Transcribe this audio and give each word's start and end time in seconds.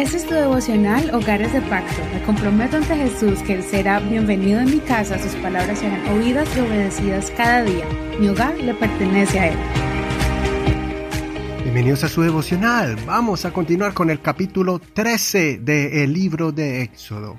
Este 0.00 0.16
es 0.16 0.26
tu 0.26 0.32
devocional 0.32 1.14
Hogares 1.14 1.52
de 1.52 1.60
Pacto. 1.60 2.02
Me 2.14 2.22
comprometo 2.22 2.78
ante 2.78 2.96
Jesús 2.96 3.42
que 3.42 3.56
Él 3.56 3.62
será 3.62 4.00
bienvenido 4.00 4.58
en 4.60 4.70
mi 4.70 4.78
casa, 4.78 5.18
sus 5.18 5.34
palabras 5.42 5.78
serán 5.78 6.00
oídas 6.08 6.48
y 6.56 6.60
obedecidas 6.60 7.30
cada 7.32 7.64
día. 7.64 7.84
Mi 8.18 8.30
hogar 8.30 8.56
le 8.56 8.72
pertenece 8.72 9.38
a 9.38 9.48
Él. 9.48 9.58
Bienvenidos 11.64 12.02
a 12.02 12.08
su 12.08 12.22
devocional. 12.22 12.96
Vamos 13.04 13.44
a 13.44 13.52
continuar 13.52 13.92
con 13.92 14.08
el 14.08 14.22
capítulo 14.22 14.78
13 14.78 15.58
del 15.58 16.14
libro 16.14 16.50
de 16.50 16.80
Éxodo. 16.80 17.38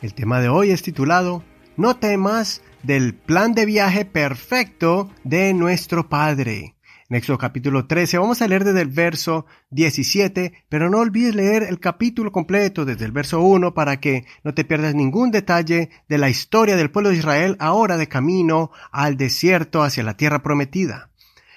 El 0.00 0.14
tema 0.14 0.40
de 0.40 0.48
hoy 0.48 0.70
es 0.70 0.84
titulado 0.84 1.42
No 1.76 1.96
temas 1.96 2.62
del 2.84 3.12
plan 3.12 3.54
de 3.54 3.66
viaje 3.66 4.04
perfecto 4.04 5.10
de 5.24 5.52
nuestro 5.52 6.08
Padre. 6.08 6.76
Éxodo 7.12 7.38
capítulo 7.38 7.88
13 7.88 8.18
vamos 8.18 8.40
a 8.40 8.46
leer 8.46 8.62
desde 8.62 8.82
el 8.82 8.88
verso 8.88 9.44
17, 9.70 10.52
pero 10.68 10.88
no 10.88 10.98
olvides 10.98 11.34
leer 11.34 11.64
el 11.64 11.80
capítulo 11.80 12.30
completo 12.30 12.84
desde 12.84 13.04
el 13.04 13.10
verso 13.10 13.40
1 13.40 13.74
para 13.74 13.98
que 13.98 14.26
no 14.44 14.54
te 14.54 14.64
pierdas 14.64 14.94
ningún 14.94 15.32
detalle 15.32 15.90
de 16.08 16.18
la 16.18 16.28
historia 16.28 16.76
del 16.76 16.92
pueblo 16.92 17.10
de 17.10 17.16
Israel 17.16 17.56
ahora 17.58 17.96
de 17.96 18.06
camino 18.06 18.70
al 18.92 19.16
desierto 19.16 19.82
hacia 19.82 20.04
la 20.04 20.16
tierra 20.16 20.44
prometida. 20.44 21.10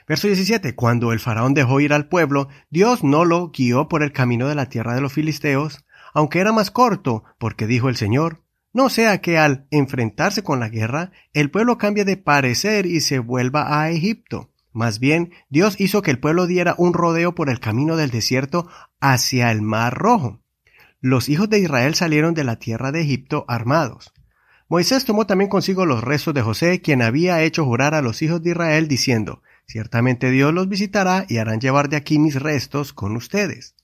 Verso 0.08 0.26
17. 0.26 0.74
Cuando 0.74 1.14
el 1.14 1.20
faraón 1.20 1.54
dejó 1.54 1.80
ir 1.80 1.94
al 1.94 2.08
pueblo, 2.08 2.48
Dios 2.72 3.04
no 3.04 3.24
lo 3.24 3.52
guió 3.52 3.88
por 3.88 4.02
el 4.02 4.12
camino 4.12 4.48
de 4.48 4.56
la 4.56 4.70
tierra 4.70 4.96
de 4.96 5.02
los 5.02 5.14
filisteos, 5.14 5.86
aunque 6.16 6.40
era 6.40 6.52
más 6.52 6.72
corto, 6.72 7.26
porque 7.38 7.68
dijo 7.68 7.90
el 7.90 7.96
Señor, 7.96 8.42
no 8.74 8.90
sea 8.90 9.22
que 9.22 9.38
al 9.38 9.68
enfrentarse 9.70 10.42
con 10.42 10.60
la 10.60 10.70
guerra, 10.70 11.12
el 11.32 11.52
pueblo 11.52 11.78
cambie 11.78 12.06
de 12.06 12.18
parecer 12.18 12.88
y 12.88 13.02
se 13.02 13.20
vuelva 13.20 13.80
a 13.80 13.92
Egipto. 13.92 14.50
Más 14.74 15.00
bien, 15.00 15.32
Dios 15.50 15.80
hizo 15.80 16.02
que 16.02 16.12
el 16.12 16.20
pueblo 16.20 16.48
diera 16.48 16.76
un 16.78 16.94
rodeo 16.94 17.36
por 17.36 17.50
el 17.50 17.60
camino 17.60 17.96
del 17.96 18.10
desierto 18.10 18.68
hacia 19.00 19.52
el 19.52 19.62
Mar 19.62 19.94
Rojo. 19.94 20.42
Los 21.00 21.30
hijos 21.30 21.50
de 21.50 21.60
Israel 21.60 21.96
salieron 21.96 22.34
de 22.34 22.44
la 22.44 22.58
tierra 22.58 22.92
de 22.92 23.02
Egipto 23.02 23.46
armados. 23.48 24.14
Moisés 24.70 25.06
tomó 25.06 25.28
también 25.28 25.50
consigo 25.50 25.86
los 25.86 26.04
restos 26.04 26.34
de 26.34 26.42
José, 26.42 26.82
quien 26.82 27.02
había 27.04 27.44
hecho 27.44 27.66
jurar 27.66 27.94
a 27.94 28.02
los 28.02 28.22
hijos 28.24 28.42
de 28.42 28.52
Israel, 28.52 28.88
diciendo, 28.88 29.44
Ciertamente 29.68 30.32
Dios 30.32 30.54
los 30.54 30.68
visitará 30.68 31.26
y 31.30 31.38
harán 31.38 31.60
llevar 31.60 31.90
de 31.90 31.98
aquí 31.98 32.18
mis 32.18 32.42
restos 32.42 32.94
con 32.94 33.16
ustedes. 33.16 33.76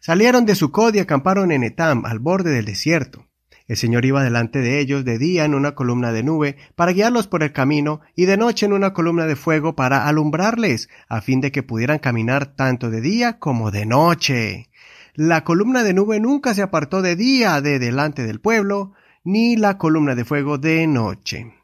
Salieron 0.00 0.46
de 0.46 0.54
Sucod 0.54 0.94
y 0.94 1.00
acamparon 1.00 1.52
en 1.52 1.62
Etam, 1.62 2.06
al 2.06 2.18
borde 2.18 2.50
del 2.50 2.64
desierto. 2.64 3.26
El 3.70 3.76
Señor 3.76 4.04
iba 4.04 4.24
delante 4.24 4.58
de 4.62 4.80
ellos 4.80 5.04
de 5.04 5.16
día 5.16 5.44
en 5.44 5.54
una 5.54 5.76
columna 5.76 6.10
de 6.10 6.24
nube 6.24 6.56
para 6.74 6.90
guiarlos 6.90 7.28
por 7.28 7.44
el 7.44 7.52
camino 7.52 8.00
y 8.16 8.24
de 8.24 8.36
noche 8.36 8.66
en 8.66 8.72
una 8.72 8.92
columna 8.92 9.26
de 9.26 9.36
fuego 9.36 9.76
para 9.76 10.08
alumbrarles, 10.08 10.88
a 11.08 11.20
fin 11.20 11.40
de 11.40 11.52
que 11.52 11.62
pudieran 11.62 12.00
caminar 12.00 12.46
tanto 12.46 12.90
de 12.90 13.00
día 13.00 13.38
como 13.38 13.70
de 13.70 13.86
noche. 13.86 14.70
La 15.14 15.44
columna 15.44 15.84
de 15.84 15.94
nube 15.94 16.18
nunca 16.18 16.52
se 16.52 16.62
apartó 16.62 17.00
de 17.00 17.14
día 17.14 17.60
de 17.60 17.78
delante 17.78 18.26
del 18.26 18.40
pueblo, 18.40 18.92
ni 19.22 19.54
la 19.54 19.78
columna 19.78 20.16
de 20.16 20.24
fuego 20.24 20.58
de 20.58 20.88
noche. 20.88 21.54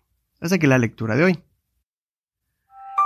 Hasta 0.41 0.55
aquí 0.55 0.69
la 0.69 0.79
lectura 0.79 1.17
de 1.17 1.25
hoy. 1.25 1.43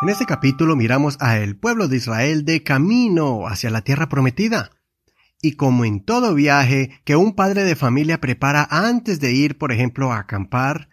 En 0.03 0.11
este 0.11 0.27
capítulo 0.27 0.77
miramos 0.77 1.17
a 1.21 1.39
el 1.39 1.57
pueblo 1.57 1.89
de 1.89 1.97
Israel 1.97 2.45
de 2.45 2.63
camino 2.63 3.49
hacia 3.49 3.71
la 3.71 3.81
tierra 3.81 4.11
prometida. 4.11 4.73
Y 5.43 5.53
como 5.53 5.85
en 5.85 6.05
todo 6.05 6.35
viaje 6.35 7.01
que 7.05 7.17
un 7.17 7.35
padre 7.35 7.65
de 7.65 7.77
familia 7.77 8.21
prepara 8.21 8.67
antes 8.71 9.21
de 9.21 9.33
ir, 9.33 9.57
por 9.57 9.73
ejemplo, 9.73 10.13
a 10.13 10.19
acampar, 10.19 10.91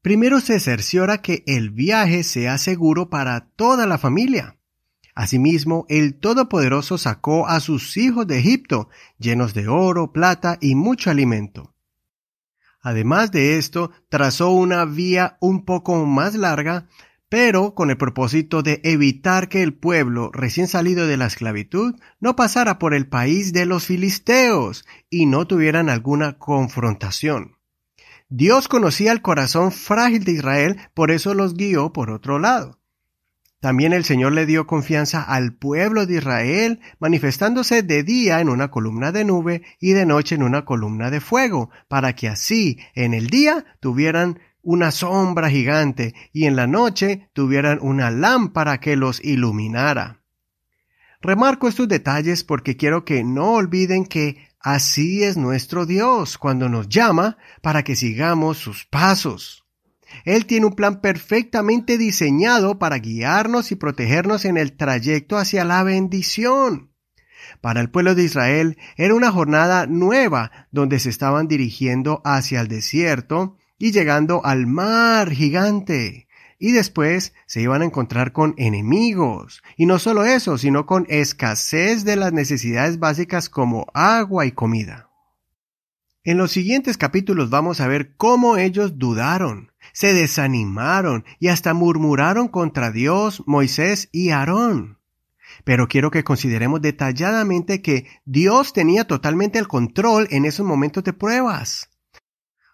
primero 0.00 0.40
se 0.40 0.58
cerciora 0.60 1.20
que 1.20 1.44
el 1.46 1.70
viaje 1.70 2.22
sea 2.22 2.56
seguro 2.58 3.10
para 3.10 3.48
toda 3.56 3.86
la 3.86 3.98
familia. 3.98 4.56
Asimismo, 5.14 5.84
el 5.88 6.14
Todopoderoso 6.14 6.96
sacó 6.96 7.46
a 7.46 7.60
sus 7.60 7.96
hijos 7.98 8.26
de 8.26 8.38
Egipto, 8.38 8.88
llenos 9.18 9.52
de 9.52 9.68
oro, 9.68 10.12
plata 10.12 10.56
y 10.60 10.74
mucho 10.74 11.10
alimento. 11.10 11.74
Además 12.80 13.30
de 13.30 13.58
esto, 13.58 13.90
trazó 14.08 14.52
una 14.52 14.86
vía 14.86 15.36
un 15.40 15.66
poco 15.66 16.06
más 16.06 16.34
larga 16.34 16.88
pero 17.30 17.76
con 17.76 17.90
el 17.90 17.96
propósito 17.96 18.62
de 18.62 18.80
evitar 18.82 19.48
que 19.48 19.62
el 19.62 19.72
pueblo 19.72 20.30
recién 20.32 20.66
salido 20.66 21.06
de 21.06 21.16
la 21.16 21.26
esclavitud 21.26 21.94
no 22.18 22.34
pasara 22.34 22.78
por 22.80 22.92
el 22.92 23.06
país 23.06 23.52
de 23.52 23.66
los 23.66 23.86
filisteos 23.86 24.84
y 25.08 25.26
no 25.26 25.46
tuvieran 25.46 25.88
alguna 25.88 26.38
confrontación. 26.38 27.56
Dios 28.28 28.66
conocía 28.66 29.12
el 29.12 29.22
corazón 29.22 29.70
frágil 29.70 30.24
de 30.24 30.32
Israel, 30.32 30.76
por 30.92 31.12
eso 31.12 31.32
los 31.34 31.54
guió 31.54 31.92
por 31.92 32.10
otro 32.10 32.40
lado. 32.40 32.80
También 33.60 33.92
el 33.92 34.04
Señor 34.04 34.32
le 34.32 34.46
dio 34.46 34.66
confianza 34.66 35.22
al 35.22 35.52
pueblo 35.52 36.06
de 36.06 36.16
Israel, 36.16 36.80
manifestándose 36.98 37.82
de 37.82 38.02
día 38.02 38.40
en 38.40 38.48
una 38.48 38.70
columna 38.70 39.12
de 39.12 39.24
nube 39.24 39.62
y 39.78 39.92
de 39.92 40.06
noche 40.06 40.34
en 40.34 40.42
una 40.42 40.64
columna 40.64 41.10
de 41.10 41.20
fuego, 41.20 41.70
para 41.86 42.14
que 42.14 42.26
así 42.26 42.78
en 42.94 43.14
el 43.14 43.28
día 43.28 43.66
tuvieran 43.78 44.40
una 44.62 44.90
sombra 44.90 45.50
gigante 45.50 46.14
y 46.32 46.46
en 46.46 46.56
la 46.56 46.66
noche 46.66 47.28
tuvieran 47.32 47.78
una 47.82 48.10
lámpara 48.10 48.80
que 48.80 48.96
los 48.96 49.22
iluminara. 49.24 50.20
Remarco 51.22 51.68
estos 51.68 51.88
detalles 51.88 52.44
porque 52.44 52.76
quiero 52.76 53.04
que 53.04 53.24
no 53.24 53.52
olviden 53.52 54.06
que 54.06 54.48
así 54.58 55.22
es 55.22 55.36
nuestro 55.36 55.84
Dios 55.84 56.38
cuando 56.38 56.68
nos 56.68 56.88
llama 56.88 57.36
para 57.62 57.82
que 57.82 57.96
sigamos 57.96 58.58
sus 58.58 58.86
pasos. 58.86 59.64
Él 60.24 60.46
tiene 60.46 60.66
un 60.66 60.74
plan 60.74 61.00
perfectamente 61.00 61.98
diseñado 61.98 62.78
para 62.78 62.98
guiarnos 62.98 63.70
y 63.70 63.76
protegernos 63.76 64.44
en 64.44 64.56
el 64.56 64.76
trayecto 64.76 65.36
hacia 65.36 65.64
la 65.64 65.82
bendición. 65.82 66.90
Para 67.60 67.80
el 67.80 67.90
pueblo 67.90 68.14
de 68.14 68.24
Israel 68.24 68.78
era 68.96 69.14
una 69.14 69.30
jornada 69.30 69.86
nueva 69.86 70.68
donde 70.70 70.98
se 70.98 71.10
estaban 71.10 71.48
dirigiendo 71.48 72.22
hacia 72.24 72.60
el 72.60 72.68
desierto 72.68 73.56
y 73.80 73.92
llegando 73.92 74.44
al 74.44 74.66
mar 74.66 75.30
gigante. 75.30 76.28
Y 76.58 76.72
después 76.72 77.32
se 77.46 77.62
iban 77.62 77.80
a 77.80 77.86
encontrar 77.86 78.32
con 78.32 78.54
enemigos. 78.58 79.62
Y 79.78 79.86
no 79.86 79.98
solo 79.98 80.26
eso, 80.26 80.58
sino 80.58 80.84
con 80.84 81.06
escasez 81.08 82.04
de 82.04 82.16
las 82.16 82.34
necesidades 82.34 82.98
básicas 82.98 83.48
como 83.48 83.86
agua 83.94 84.44
y 84.44 84.52
comida. 84.52 85.08
En 86.22 86.36
los 86.36 86.52
siguientes 86.52 86.98
capítulos 86.98 87.48
vamos 87.48 87.80
a 87.80 87.88
ver 87.88 88.14
cómo 88.16 88.58
ellos 88.58 88.98
dudaron, 88.98 89.72
se 89.94 90.12
desanimaron 90.12 91.24
y 91.38 91.48
hasta 91.48 91.72
murmuraron 91.72 92.48
contra 92.48 92.92
Dios, 92.92 93.42
Moisés 93.46 94.10
y 94.12 94.28
Aarón. 94.28 94.98
Pero 95.64 95.88
quiero 95.88 96.10
que 96.10 96.22
consideremos 96.22 96.82
detalladamente 96.82 97.80
que 97.80 98.06
Dios 98.26 98.74
tenía 98.74 99.06
totalmente 99.06 99.58
el 99.58 99.68
control 99.68 100.28
en 100.30 100.44
esos 100.44 100.66
momentos 100.66 101.02
de 101.02 101.14
pruebas 101.14 101.89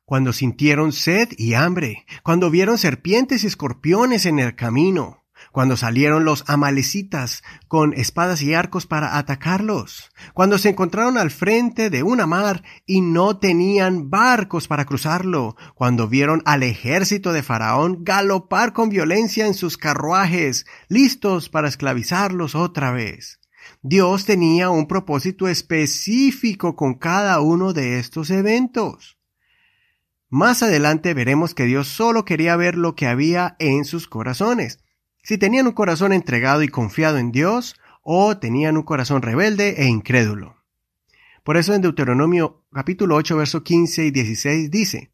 cuando 0.06 0.32
sintieron 0.32 0.92
sed 0.92 1.30
y 1.36 1.54
hambre, 1.54 2.06
cuando 2.22 2.48
vieron 2.48 2.78
serpientes 2.78 3.42
y 3.42 3.48
escorpiones 3.48 4.24
en 4.24 4.38
el 4.38 4.54
camino, 4.54 5.24
cuando 5.50 5.76
salieron 5.76 6.24
los 6.24 6.44
amalecitas 6.48 7.42
con 7.66 7.92
espadas 7.92 8.40
y 8.40 8.54
arcos 8.54 8.86
para 8.86 9.18
atacarlos, 9.18 10.12
cuando 10.32 10.58
se 10.58 10.68
encontraron 10.68 11.18
al 11.18 11.32
frente 11.32 11.90
de 11.90 12.04
una 12.04 12.24
mar 12.24 12.62
y 12.86 13.00
no 13.00 13.38
tenían 13.38 14.08
barcos 14.08 14.68
para 14.68 14.84
cruzarlo, 14.84 15.56
cuando 15.74 16.08
vieron 16.08 16.40
al 16.44 16.62
ejército 16.62 17.32
de 17.32 17.42
Faraón 17.42 18.04
galopar 18.04 18.72
con 18.72 18.88
violencia 18.88 19.46
en 19.46 19.54
sus 19.54 19.76
carruajes, 19.76 20.66
listos 20.88 21.48
para 21.48 21.66
esclavizarlos 21.66 22.54
otra 22.54 22.92
vez. 22.92 23.40
Dios 23.82 24.24
tenía 24.24 24.70
un 24.70 24.86
propósito 24.86 25.48
específico 25.48 26.76
con 26.76 26.94
cada 26.94 27.40
uno 27.40 27.72
de 27.72 27.98
estos 27.98 28.30
eventos. 28.30 29.15
Más 30.28 30.64
adelante 30.64 31.14
veremos 31.14 31.54
que 31.54 31.66
Dios 31.66 31.86
solo 31.86 32.24
quería 32.24 32.56
ver 32.56 32.76
lo 32.76 32.96
que 32.96 33.06
había 33.06 33.54
en 33.60 33.84
sus 33.84 34.08
corazones. 34.08 34.80
Si 35.22 35.38
tenían 35.38 35.68
un 35.68 35.72
corazón 35.72 36.12
entregado 36.12 36.62
y 36.64 36.68
confiado 36.68 37.18
en 37.18 37.30
Dios, 37.30 37.76
o 38.02 38.36
tenían 38.36 38.76
un 38.76 38.82
corazón 38.82 39.22
rebelde 39.22 39.82
e 39.82 39.86
incrédulo. 39.86 40.56
Por 41.44 41.56
eso 41.56 41.74
en 41.74 41.82
Deuteronomio 41.82 42.64
capítulo 42.72 43.14
8, 43.14 43.36
verso 43.36 43.62
15 43.62 44.06
y 44.06 44.10
16 44.10 44.70
dice, 44.70 45.12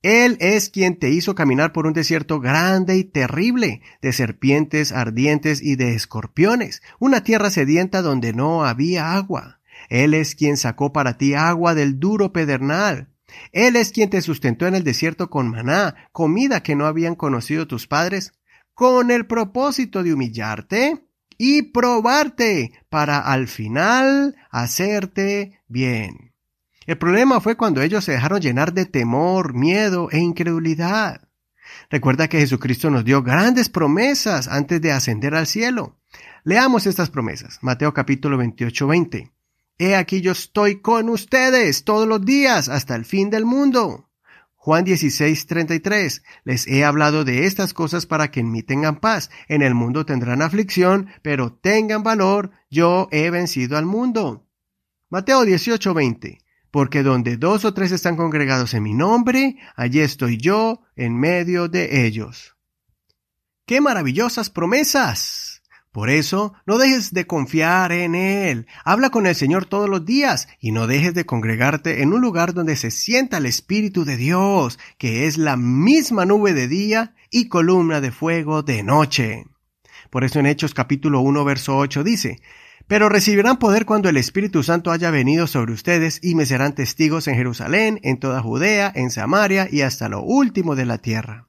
Él 0.00 0.38
es 0.40 0.70
quien 0.70 0.98
te 0.98 1.10
hizo 1.10 1.34
caminar 1.34 1.72
por 1.72 1.86
un 1.86 1.92
desierto 1.92 2.40
grande 2.40 2.96
y 2.96 3.04
terrible, 3.04 3.82
de 4.00 4.12
serpientes 4.14 4.90
ardientes 4.92 5.62
y 5.62 5.76
de 5.76 5.94
escorpiones, 5.94 6.80
una 6.98 7.22
tierra 7.22 7.50
sedienta 7.50 8.00
donde 8.00 8.32
no 8.32 8.64
había 8.64 9.14
agua. 9.14 9.60
Él 9.90 10.14
es 10.14 10.34
quien 10.34 10.56
sacó 10.56 10.94
para 10.94 11.18
ti 11.18 11.34
agua 11.34 11.74
del 11.74 12.00
duro 12.00 12.32
pedernal 12.32 13.15
él 13.52 13.76
es 13.76 13.90
quien 13.90 14.10
te 14.10 14.22
sustentó 14.22 14.66
en 14.66 14.74
el 14.74 14.84
desierto 14.84 15.30
con 15.30 15.50
maná, 15.50 15.94
comida 16.12 16.62
que 16.62 16.76
no 16.76 16.86
habían 16.86 17.14
conocido 17.14 17.66
tus 17.66 17.86
padres, 17.86 18.32
con 18.74 19.10
el 19.10 19.26
propósito 19.26 20.02
de 20.02 20.12
humillarte 20.12 21.06
y 21.38 21.62
probarte 21.62 22.72
para 22.88 23.18
al 23.18 23.48
final 23.48 24.36
hacerte 24.50 25.60
bien. 25.68 26.34
El 26.86 26.98
problema 26.98 27.40
fue 27.40 27.56
cuando 27.56 27.82
ellos 27.82 28.04
se 28.04 28.12
dejaron 28.12 28.40
llenar 28.40 28.72
de 28.72 28.86
temor, 28.86 29.54
miedo 29.54 30.08
e 30.12 30.18
incredulidad. 30.18 31.28
Recuerda 31.90 32.28
que 32.28 32.38
Jesucristo 32.38 32.90
nos 32.90 33.04
dio 33.04 33.22
grandes 33.22 33.68
promesas 33.68 34.46
antes 34.46 34.80
de 34.80 34.92
ascender 34.92 35.34
al 35.34 35.48
cielo. 35.48 35.98
Leamos 36.44 36.86
estas 36.86 37.10
promesas. 37.10 37.58
Mateo 37.60 37.92
capítulo 37.92 38.38
28, 38.38 38.86
20. 38.86 39.35
He 39.78 39.94
aquí 39.94 40.22
yo 40.22 40.32
estoy 40.32 40.80
con 40.80 41.10
ustedes 41.10 41.84
todos 41.84 42.08
los 42.08 42.24
días 42.24 42.68
hasta 42.68 42.94
el 42.94 43.04
fin 43.04 43.28
del 43.28 43.44
mundo. 43.44 44.08
Juan 44.54 44.84
16, 44.84 45.46
33. 45.46 46.22
Les 46.44 46.66
he 46.66 46.84
hablado 46.84 47.24
de 47.24 47.46
estas 47.46 47.74
cosas 47.74 48.06
para 48.06 48.30
que 48.30 48.40
en 48.40 48.50
mí 48.50 48.62
tengan 48.62 48.96
paz. 49.00 49.30
En 49.48 49.62
el 49.62 49.74
mundo 49.74 50.06
tendrán 50.06 50.42
aflicción, 50.42 51.08
pero 51.22 51.52
tengan 51.52 52.02
valor. 52.02 52.50
Yo 52.70 53.06
he 53.12 53.30
vencido 53.30 53.76
al 53.76 53.86
mundo. 53.86 54.48
Mateo 55.08 55.44
18, 55.44 55.94
20. 55.94 56.38
Porque 56.70 57.02
donde 57.02 57.36
dos 57.36 57.64
o 57.64 57.74
tres 57.74 57.92
están 57.92 58.16
congregados 58.16 58.74
en 58.74 58.82
mi 58.82 58.92
nombre, 58.92 59.56
allí 59.76 60.00
estoy 60.00 60.36
yo 60.36 60.82
en 60.96 61.16
medio 61.16 61.68
de 61.68 62.06
ellos. 62.06 62.56
¡Qué 63.66 63.80
maravillosas 63.80 64.50
promesas! 64.50 65.45
Por 65.96 66.10
eso, 66.10 66.52
no 66.66 66.76
dejes 66.76 67.14
de 67.14 67.26
confiar 67.26 67.90
en 67.90 68.14
Él. 68.14 68.66
Habla 68.84 69.08
con 69.08 69.26
el 69.26 69.34
Señor 69.34 69.64
todos 69.64 69.88
los 69.88 70.04
días 70.04 70.46
y 70.60 70.70
no 70.70 70.86
dejes 70.86 71.14
de 71.14 71.24
congregarte 71.24 72.02
en 72.02 72.12
un 72.12 72.20
lugar 72.20 72.52
donde 72.52 72.76
se 72.76 72.90
sienta 72.90 73.38
el 73.38 73.46
Espíritu 73.46 74.04
de 74.04 74.18
Dios, 74.18 74.78
que 74.98 75.26
es 75.26 75.38
la 75.38 75.56
misma 75.56 76.26
nube 76.26 76.52
de 76.52 76.68
día 76.68 77.14
y 77.30 77.48
columna 77.48 78.02
de 78.02 78.10
fuego 78.10 78.62
de 78.62 78.82
noche. 78.82 79.46
Por 80.10 80.22
eso 80.22 80.38
en 80.38 80.44
Hechos 80.44 80.74
capítulo 80.74 81.20
1 81.20 81.44
verso 81.46 81.78
8 81.78 82.04
dice, 82.04 82.42
pero 82.86 83.08
recibirán 83.08 83.58
poder 83.58 83.86
cuando 83.86 84.10
el 84.10 84.18
Espíritu 84.18 84.62
Santo 84.62 84.90
haya 84.90 85.10
venido 85.10 85.46
sobre 85.46 85.72
ustedes 85.72 86.20
y 86.22 86.34
me 86.34 86.44
serán 86.44 86.74
testigos 86.74 87.26
en 87.26 87.36
Jerusalén, 87.36 88.00
en 88.02 88.18
toda 88.18 88.42
Judea, 88.42 88.92
en 88.94 89.08
Samaria 89.08 89.66
y 89.70 89.80
hasta 89.80 90.10
lo 90.10 90.20
último 90.20 90.76
de 90.76 90.84
la 90.84 90.98
tierra. 90.98 91.45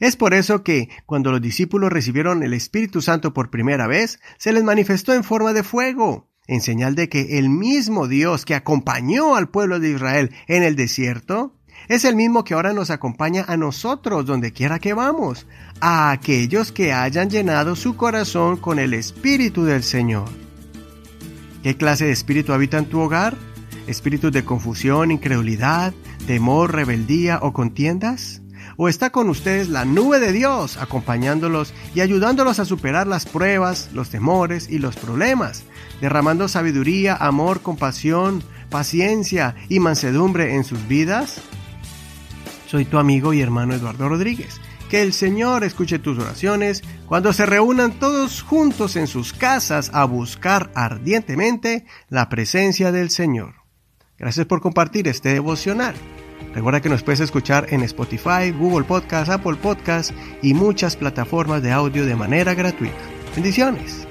Es 0.00 0.16
por 0.16 0.34
eso 0.34 0.62
que, 0.62 0.88
cuando 1.06 1.30
los 1.32 1.40
discípulos 1.40 1.92
recibieron 1.92 2.42
el 2.42 2.54
Espíritu 2.54 3.02
Santo 3.02 3.32
por 3.32 3.50
primera 3.50 3.86
vez, 3.86 4.20
se 4.38 4.52
les 4.52 4.64
manifestó 4.64 5.14
en 5.14 5.24
forma 5.24 5.52
de 5.52 5.62
fuego, 5.62 6.28
en 6.46 6.60
señal 6.60 6.94
de 6.94 7.08
que 7.08 7.38
el 7.38 7.50
mismo 7.50 8.08
Dios 8.08 8.44
que 8.44 8.54
acompañó 8.54 9.34
al 9.36 9.48
pueblo 9.48 9.80
de 9.80 9.90
Israel 9.90 10.30
en 10.46 10.62
el 10.62 10.76
desierto, 10.76 11.54
es 11.88 12.04
el 12.04 12.16
mismo 12.16 12.44
que 12.44 12.54
ahora 12.54 12.72
nos 12.72 12.90
acompaña 12.90 13.44
a 13.48 13.56
nosotros 13.56 14.26
donde 14.26 14.52
quiera 14.52 14.78
que 14.78 14.94
vamos, 14.94 15.46
a 15.80 16.10
aquellos 16.10 16.72
que 16.72 16.92
hayan 16.92 17.30
llenado 17.30 17.76
su 17.76 17.96
corazón 17.96 18.56
con 18.56 18.78
el 18.78 18.94
Espíritu 18.94 19.64
del 19.64 19.82
Señor. 19.82 20.28
¿Qué 21.62 21.76
clase 21.76 22.04
de 22.06 22.12
espíritu 22.12 22.52
habita 22.52 22.78
en 22.78 22.86
tu 22.86 23.00
hogar? 23.00 23.36
¿Espíritus 23.86 24.32
de 24.32 24.44
confusión, 24.44 25.10
incredulidad, 25.10 25.92
temor, 26.26 26.74
rebeldía 26.74 27.38
o 27.42 27.52
contiendas? 27.52 28.42
O 28.76 28.88
está 28.88 29.10
con 29.10 29.28
ustedes 29.28 29.68
la 29.68 29.84
nube 29.84 30.20
de 30.20 30.32
Dios 30.32 30.76
acompañándolos 30.76 31.72
y 31.94 32.00
ayudándolos 32.00 32.58
a 32.58 32.64
superar 32.64 33.06
las 33.06 33.26
pruebas, 33.26 33.90
los 33.92 34.10
temores 34.10 34.68
y 34.68 34.78
los 34.78 34.96
problemas, 34.96 35.64
derramando 36.00 36.48
sabiduría, 36.48 37.16
amor, 37.16 37.60
compasión, 37.60 38.42
paciencia 38.70 39.54
y 39.68 39.80
mansedumbre 39.80 40.54
en 40.54 40.64
sus 40.64 40.86
vidas? 40.88 41.40
Soy 42.66 42.84
tu 42.84 42.98
amigo 42.98 43.32
y 43.32 43.40
hermano 43.40 43.74
Eduardo 43.74 44.08
Rodríguez. 44.08 44.60
Que 44.90 45.02
el 45.02 45.12
Señor 45.12 45.64
escuche 45.64 45.98
tus 45.98 46.18
oraciones 46.18 46.82
cuando 47.06 47.34
se 47.34 47.44
reúnan 47.44 47.98
todos 47.98 48.42
juntos 48.42 48.96
en 48.96 49.06
sus 49.06 49.34
casas 49.34 49.90
a 49.92 50.04
buscar 50.04 50.70
ardientemente 50.74 51.84
la 52.08 52.30
presencia 52.30 52.90
del 52.90 53.10
Señor. 53.10 53.54
Gracias 54.18 54.46
por 54.46 54.60
compartir 54.60 55.06
este 55.06 55.34
devocional. 55.34 55.94
Recuerda 56.54 56.80
que 56.80 56.88
nos 56.88 57.02
puedes 57.02 57.20
escuchar 57.20 57.66
en 57.70 57.82
Spotify, 57.82 58.50
Google 58.56 58.84
Podcast, 58.84 59.30
Apple 59.30 59.56
Podcast 59.56 60.12
y 60.42 60.54
muchas 60.54 60.96
plataformas 60.96 61.62
de 61.62 61.72
audio 61.72 62.06
de 62.06 62.16
manera 62.16 62.54
gratuita. 62.54 62.96
Bendiciones. 63.34 64.07